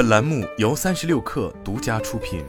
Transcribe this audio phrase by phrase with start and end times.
[0.00, 2.42] 本栏目由三十六氪独家出品。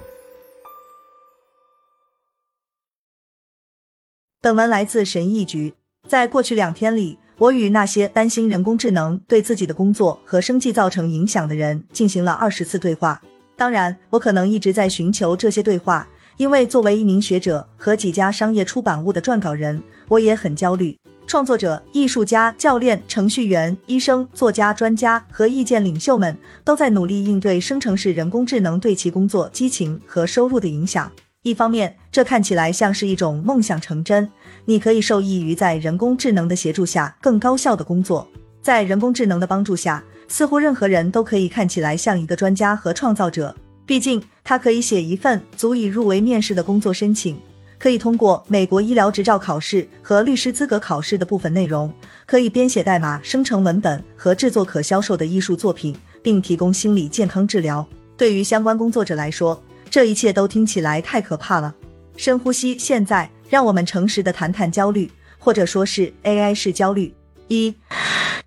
[4.40, 5.74] 本文来自神译局。
[6.08, 13.22] 在过去两天里，我与那些担心人工智能对自己的工作和生计造成影响的人进行了二十次对话。
[13.58, 16.08] 当然，我可能一直在寻求这些对话，
[16.38, 20.98] 因为作为一名学者和几家商业出版物的撰稿人，我也很焦虑。
[21.32, 31.10] 创作者、艺术家、教练、程序员、医生、作家、专家和意见领袖们都在努力应对生成式人工智能对其工作激情和收入的影响。
[31.44, 34.30] 一方面，这看起来像是一种梦想成真，
[34.66, 38.28] 你可以受益于在人工智能的协助下更高效的工作。
[38.62, 43.56] 在人工智能的帮助下，似乎任何人都可以看起来像一个专家和创造者。
[43.86, 47.40] 毕竟，他可以写一份足以入围面试的工作申请。
[47.82, 51.92] 可以通过美国医疗执照考试和律师资格考试的部分内容，
[52.28, 57.84] 可以编写代码、生成文本和制作可销售的艺术作品，并提供心理健康治疗。
[58.16, 59.60] 对于相关工作者来说，
[59.90, 61.74] 这一切都听起来太可怕了。
[62.16, 67.12] 深呼吸，现在让我们诚实的谈谈焦虑，或者说是 AI 式焦虑。
[67.48, 67.74] 一，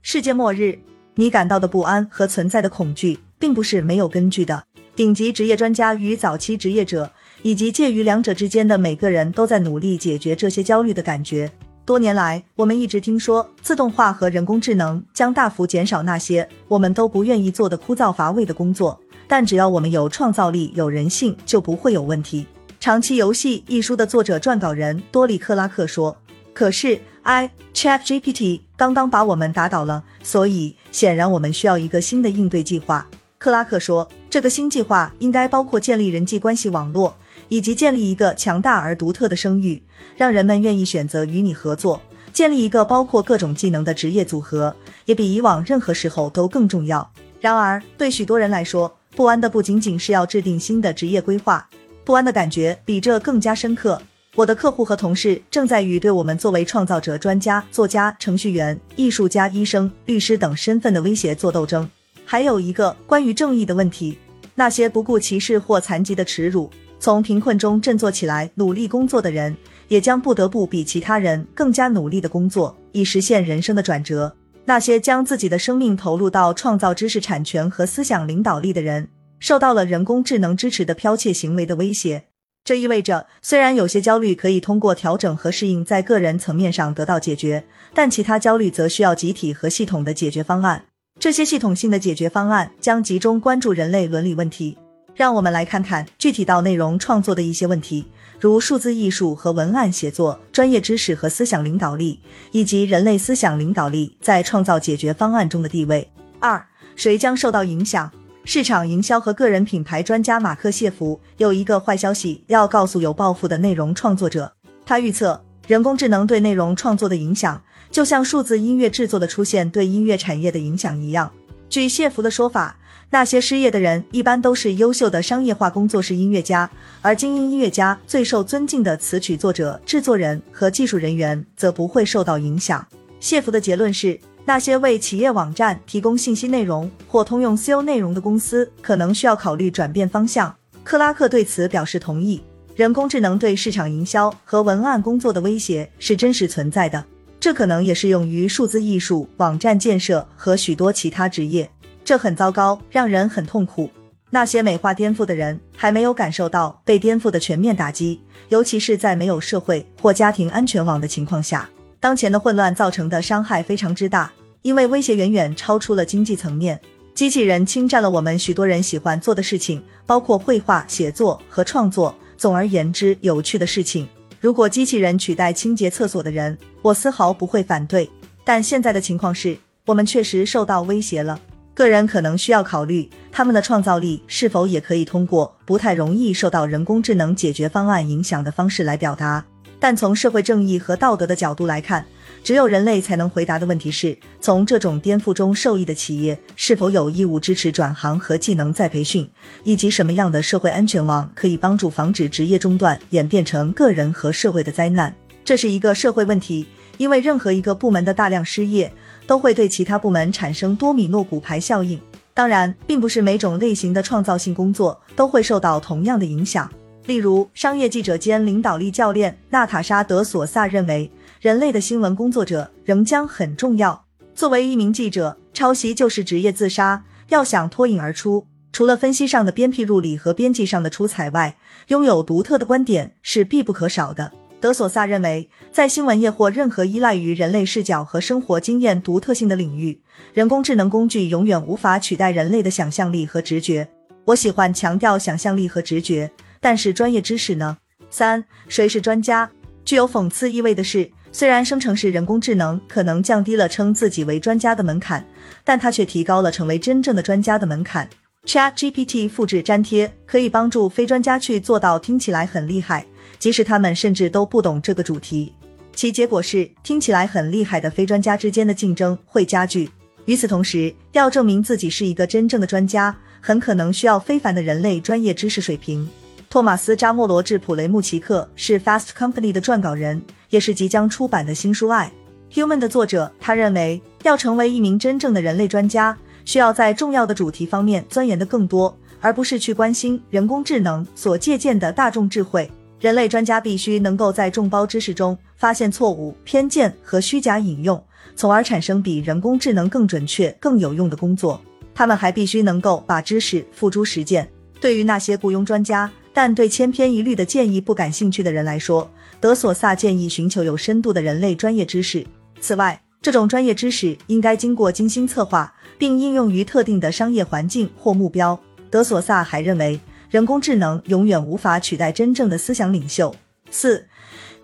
[0.01, 0.79] 世界末日，
[1.17, 4.63] 你感到的不安和存在的恐惧，并不是没有根据的。
[4.95, 7.11] 顶级职业专家与早期职业者。
[7.45, 11.53] 以及介于两者之间的每个人都在努力解决这些焦虑的感觉。
[11.85, 18.99] 多年来，我们一直听说自动化和人工智能将大幅减少那些我们都不愿意做的枯燥乏味的工作。
[19.29, 22.47] 但只要我们有创造力、有人性，就不会有问题。
[22.81, 26.17] 《长期游戏》一书的作者撰稿人多里克拉克说
[26.55, 33.07] ：“可是，I ChatGPT 刚刚把我们打倒了，所以显然我们需要一个新的应对计划。”
[33.37, 37.15] 克拉克说：“这个新计划应该包括建立人际关系网络。”
[37.49, 39.83] 以及建立一个强大而独特的声誉，
[40.17, 42.01] 让人们愿意选择与你合作。
[42.33, 47.09] 建立一个包括各种技能的职业组合，也比以往任何时候都更重要。
[47.41, 51.69] 然而，对许多人来说，不安的不仅仅是要制定新的职业规划，
[52.05, 54.03] 不安的感觉比这更加深刻。
[54.35, 61.89] 我的客户和同事正在与对我们作为创造者、专家、作家、程序员、艺术家、医生、律师等身份的威胁做斗争。
[62.25, 64.19] 还有一个关于正义的问题：
[64.57, 66.69] 那些不顾歧视或残疾的耻辱。
[67.05, 69.55] 从贫困中振作起来，努力工作的人，
[69.89, 74.35] 也将不得不比其他人更加努力的工作，以实现人生的转折。
[74.65, 79.07] 那些将自己的生命投入到创造知识产权和思想领导力的人，
[79.39, 82.25] 受到了人工智能支持的剽窃行为的威胁。
[82.65, 90.87] 这意味着，虽然有些焦虑可以通过调整和适应在个人层面上得到解决，但其他焦虑则需要集体和系统的解决方案。
[91.21, 94.79] 这些系统性的解决方案将集中关注人类伦理问题。
[95.15, 98.05] 让我们来看看具体到内容创作的一些问题，
[98.41, 102.21] 如数字艺术和文案写作、专业知识和思想领导力，
[102.51, 106.11] 以及人类思想领导力在创造解决方案中的地位。
[106.41, 106.67] 二，
[106.97, 108.11] 谁将受到影响？
[108.45, 114.53] 市场营销和个人品牌专家马克谢弗有一个坏消息要告诉有抱负的内容创作者。
[114.85, 121.33] 他预测人工智能对内容创作的影响，就像数字音乐制作的出现对音乐产业的影响一样。
[121.71, 122.77] 据谢弗的说法。
[123.15, 126.69] 那些失业的人一般都是优秀的商业化工作室音乐家，
[127.01, 132.85] 而精英音乐家、最受尊敬的词曲作者、制作人和技术人员则不会受到影响。
[133.21, 140.53] 谢弗的结论是，那些为企业网站提供信息内容或通用 SEO 内容的公司可能需要考虑转变方向。
[140.83, 142.43] 克拉克对此表示同意。
[142.75, 147.05] 人工智能对市场营销和文案工作的威胁是真实存在的，
[147.39, 151.71] 这可能也适用于数字艺术、网站建设和许多其他职业。
[152.05, 153.91] 这很糟糕，让人很痛苦。
[154.31, 161.69] 那些美化颠覆的人还没有感受到被颠覆的全面打击，尤其是在没有社会或家庭安全网的情况下。
[162.01, 164.31] 当前的混乱造成的伤害非常之大，
[164.63, 166.79] 因为威胁远远超出了经济层面。
[167.15, 172.15] 机器人侵占了我们许多人喜欢做的事情，包括绘画、写作和创作。
[172.37, 174.07] 总而言之，有趣的事情。
[174.41, 178.11] 如果机器人取代清洁厕所的人，我丝毫不会反对。
[178.45, 181.41] 但现在的情况是，我们确实受到威胁了。
[181.75, 189.45] 个人可能需要考虑，他们的创造力是否也可以通过不太容易受到人工智能解决方案影响的方式来表达。
[189.81, 192.07] 但从社会正义和道德的角度来看，
[192.45, 199.29] 只有人类才能回答的问题是：从这种颠覆中受益的企业是否有义务支持转行和技能再培训，
[199.65, 205.13] 以及什么样的社会安全网可以帮助防止职业中断演变成个人和社会的灾难？
[205.45, 206.67] 这是一个社会问题，
[206.97, 208.91] 因为任何一个部门的大量失业。
[209.27, 212.01] 都会对其他部门产生多米诺骨牌效应。
[212.33, 216.71] 当然，并不是每种类型的创造性工作都会受到同样的影响。
[217.07, 221.11] 例如，商业记者兼领导力教练娜塔莎·德索萨认为，
[221.41, 224.05] 人类的新闻工作者仍将很重要。
[224.35, 227.05] 作为一名记者，抄袭就是职业自杀。
[227.29, 231.57] 要想脱颖而出，除了分析上的鞭辟入里和编辑上的出彩外，
[231.89, 234.33] 拥有独特的观点是必不可少的。
[234.65, 240.01] 德索萨认为，在新闻业或任何依赖于人类视角和生活经验独特性的领域，
[240.33, 243.87] 人工智能工具永远无法取代人类的想象力和直觉。
[244.25, 246.33] 我喜欢强调想象力和直觉，
[246.63, 247.77] 但是专业知识呢？
[248.09, 249.51] 三，谁是专家？
[249.85, 255.23] 具有讽刺意味的是，虽然生成式人工智能可能降低了称自己为专家的门槛，
[255.63, 258.09] 但它却提高了成为真正的专家的门槛。
[258.47, 263.05] Chat GPT 复制粘贴可以帮助非专家去做到听起来很厉害。
[263.45, 265.53] 即使他们甚至都不懂这个主题，
[265.95, 269.91] 其结果是听起来很厉害的非专家之间的竞争会加剧。
[270.25, 276.09] 与此同时，要证明自己是一个真正的专家，很可能需要非凡的人类专业知识水平。
[276.49, 282.11] 托马斯·扎莫罗治普雷穆奇克是 Fast Company 的撰稿人，也是即将出版的新书《爱
[282.51, 283.31] Human》的作者。
[283.39, 292.71] 他认为，要成为一名真正的人类专家，需要在重要的主题方面钻研的更多，而不是去关心人工智能所借鉴的大众智慧。
[293.01, 298.03] 人类专家必须能够在众包知识中发现错误、偏见和虚假引用，
[298.35, 301.61] 从而产生比人工智能更准确、更有用的工作。
[301.95, 304.49] 他们还必须能够把知识付诸实践。
[304.81, 312.27] 对于那些雇佣专家但对千篇一律的建议不感兴趣的人来说，德索萨建议寻求有深度的人类专业知识。
[312.61, 318.59] 此外，这种专业知识应该经过精心策划，并应用于特定的商业环境或目标。
[318.89, 320.01] 德索萨还认为。
[320.35, 323.33] 人工智能永远无法取代真正的思想领袖。
[323.71, 324.05] 四，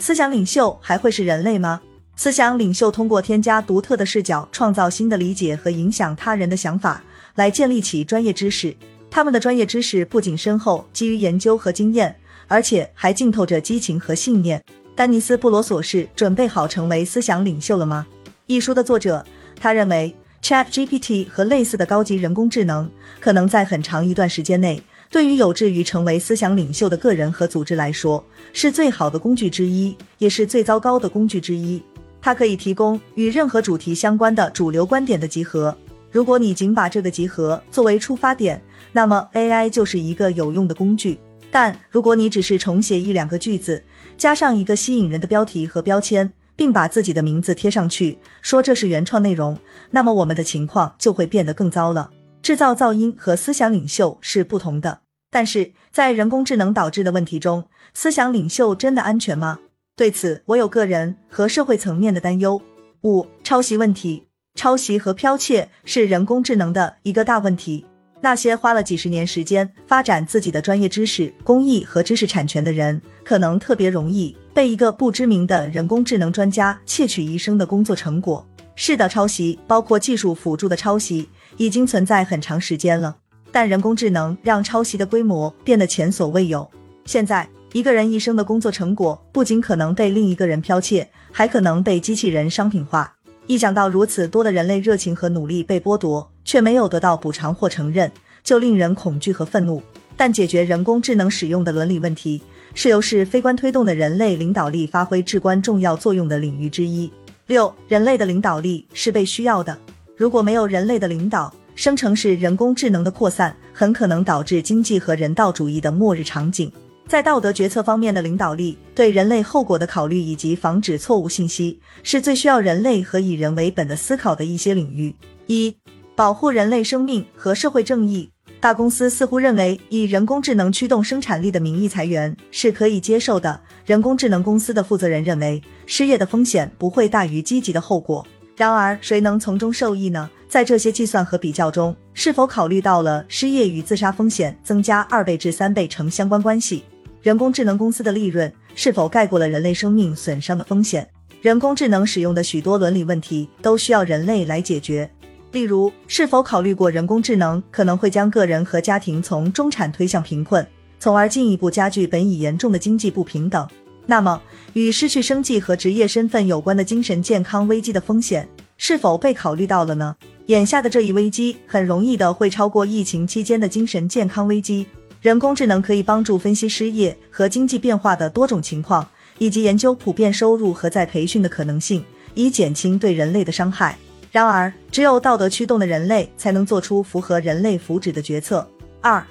[0.01, 1.81] 思想领袖还会是人类吗？
[2.17, 7.05] 思想领袖通过添加独特的视角，创造新的理解和影响他人的想法，
[7.37, 8.75] 来建立起专业知识。
[9.13, 12.17] 他们的专业知识不仅深厚，基于研究和经验，
[12.49, 14.61] 而且还浸透着激情和信念。
[14.97, 18.05] 丹尼斯·布罗索是准备好成为思想领袖了吗？
[18.49, 19.25] 一书的作者，
[19.61, 22.91] 他认为 Chat GPT 和类似的高级人工智能
[23.21, 24.83] 可能在很长一段时间内。
[25.11, 31.83] 对于有志于成为思想领袖的个人和组织来说，是最好的工具之一，也是最糟糕的工具之一。
[32.23, 35.77] 它可以提供与任何主题相关的主流观点的集合。
[36.13, 38.63] 如果你仅把这个集合作为出发点，
[38.93, 41.19] 那么 AI 就是一个有用的工具。
[41.51, 43.83] 但如果你只是重写一两个句子，
[44.17, 49.59] 加上一个吸引人的标题和标签，并把自己的名字贴上去，说这是原创内容，
[49.91, 52.11] 那么我们的情况就会变得更糟了。
[52.43, 55.01] 制造噪音和思想领袖是不同的，
[55.31, 59.61] 但是在人工智能导致的问题中，思想领袖真的安全吗？
[59.95, 62.61] 对此，我有个人和社会层面的担忧。
[63.03, 67.85] 五、抄袭问题，抄袭和剽窃是人工智能的一个大问题。
[68.23, 78.47] 那些花了几十年时间发展自己的专业知识、工艺和知识产权的人，可能特别容易被一个不知名的人工智能专家窃取一生的工作成果。
[78.83, 81.29] 是的，抄袭包括技术辅助的抄袭。
[81.59, 83.15] 已经存在很长时间了，
[83.53, 86.67] 但人工智能让抄袭的规模变得前所未有。
[87.05, 93.15] 现在，一个人一生的工作成果不仅可能被另一个人剽窃，还可能被机器人商品化。
[93.47, 98.11] 一想到如此多的人类热情和努力被剥夺，却没有得到补偿或承认，
[98.43, 99.83] 就令人恐惧和愤怒。
[100.17, 102.41] 但解决人工智能使用的伦理问题，
[102.73, 107.11] 是由是非观推动的人类领导力发挥至关重要作用的领域之一。
[107.51, 109.77] 六，人类的领导力是被需要的。
[110.17, 116.71] 如果没有人类的领导，生成式人工智能的扩散很可能导致经济和人道主义的末日场景。
[117.09, 125.13] 在道德决策方面的领导力、对人类后果的考虑以及防止错误信息，是最需要人类和以人为本的思考的一些领域。
[125.49, 125.77] 一、
[126.15, 128.31] 保护人类生命和社会正义。
[128.61, 133.59] 大公司似乎认为以人工智能驱动生产力的名义裁员是可以接受的。
[133.87, 138.25] 人工智能公司的负责人认为，失业的风险不会大于积极的后果。
[138.55, 140.29] 然而，谁能从中受益呢？
[140.47, 146.85] 在这些计算和比较中，是否考虑到了失业与自杀风险增加二倍至三倍成相关关系？
[147.23, 151.09] 人工智能公司的利润是否盖过了人类生命损伤的风险？
[151.41, 155.11] 人工智能使用的许多伦理问题都需要人类来解决。
[155.53, 160.65] 例如，是否考虑过人工智能可能会将个人和家庭从中产推向贫困，
[160.99, 163.67] 从而进一步加剧本已严重的经济不平等？
[164.07, 164.41] 那么，
[164.75, 170.17] 与失去生计和职业身份有关的精神健康危机的风险是否被考虑到了呢？
[170.47, 174.87] 眼下的这一危机很容易的会超过疫情期间的精神健康危机。
[175.21, 179.07] 人工智能可以帮助分析失业和经济变化的多种情况，
[179.39, 182.05] 以及研究普遍收入和再培训的可能性，
[182.35, 183.99] 以减轻对人类的伤害。
[184.31, 188.69] 然而，只有道德驱动的人类才能做出符合人类福祉的决策。
[189.01, 189.27] 二、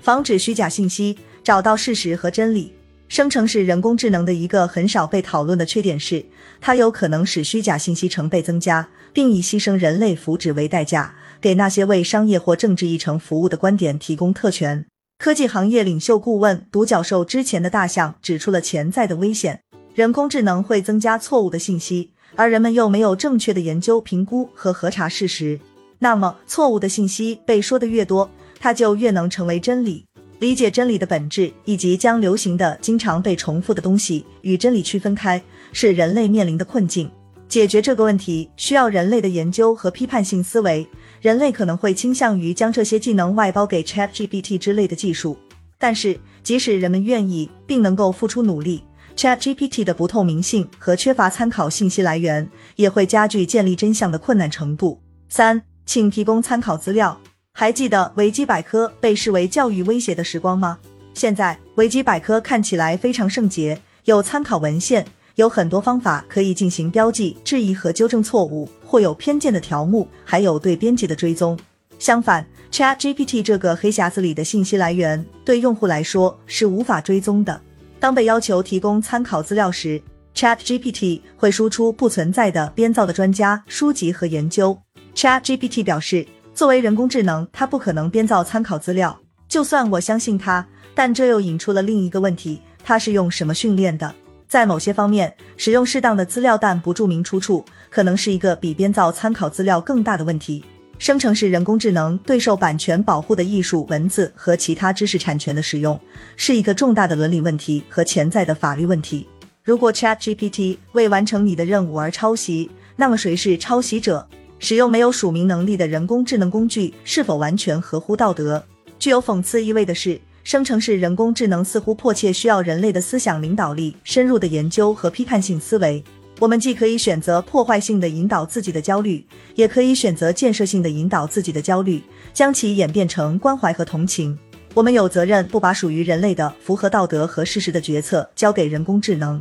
[0.00, 2.72] 防止虚假信息，找到事实和真理。
[3.08, 6.24] 生成式人工智能的一个很少被讨论的缺点是，
[6.60, 14.84] 它有可能使虚假信息成倍增加，并以牺牲人类福祉为代价，给那些为商业或政治议程服务的观点提供特权。
[15.18, 19.62] 科技行业领袖顾问独角兽之前的大象指出了潜在的危险：
[19.94, 25.58] 人工智能会增加错误的信息，而人们又没有正确的研究、评估和核查事实。
[25.98, 28.30] 那么，错误的信息被说的越多，
[28.60, 30.04] 它就越能成为真理。
[30.38, 35.42] 理解真理的本质，以及将流行的、经常被重复的东西与真理区分开，
[35.72, 37.10] 是人类面临的困境。
[37.48, 40.86] 解决这个问题，需要人类的研究和批判性思维。
[41.20, 45.36] 人类可能会倾向于将这些技能外包给 ChatGPT 之类的技术，
[45.76, 48.84] 但是即使人们愿意并能够付出努力
[49.18, 55.02] ，ChatGPT 的不透明性和缺乏参考信息来源也会加剧建立真相的困难程度。
[55.28, 57.20] 三，请提供参考资料。
[57.52, 60.78] 还记得维基百科被视为教育威胁的时光吗？
[61.14, 65.04] 现在维基百科看起来非常圣洁，有参考文献。
[65.34, 71.58] 有很多方法可以进行标记、质疑和纠正错误或有偏见的条目，还有对编辑的追踪。
[71.98, 77.60] 相反，ChatGPT 这个黑匣子里的信息来源对用户来说是无法追踪的。
[78.00, 80.00] 当被要求提供参考资料时
[80.34, 84.78] ，ChatGPT 会输出不存在的编造的专家书籍和研究。
[85.14, 89.18] ChatGPT 表示，作为人工智能，它不可能编造参考资料。
[89.48, 90.64] 就算我相信它，
[90.94, 94.14] 但这又引出了另一个问题：它是用什么训练的？
[94.46, 100.64] 在某些方面，使用适当的资料但不注明出处，可能是一个比编造参考资料更大的问题。
[100.98, 105.98] 生成式人工智能对受版权保护的艺术、文字和其他知识产权的使用，
[106.36, 109.26] 是一个重大的伦理问题和潜在的法律问题。
[109.62, 114.26] 如果 ChatGPT 为完成你的任务而抄袭，那么谁是抄袭者？
[114.58, 118.64] 使用没有署名能力的人工智能工具是否完全合乎道德？
[118.98, 120.20] 具有讽刺意味的是。
[120.44, 126.02] 生成式人工智能似乎迫切需要人类的思想领导力、深入的研究和批判性思维。
[126.40, 129.26] 我们既可以选择破坏性的引导自己的焦虑，
[129.56, 132.00] 也可以选择建设性的引导自己的焦虑，
[132.32, 134.38] 将其演变成关怀和同情。
[134.74, 139.40] 我们有责任不把属于人类的、符合道德和事实的决策交给人工智能。